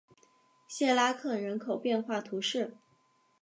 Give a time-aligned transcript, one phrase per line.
[0.67, 2.77] 谢拉克人口变化图示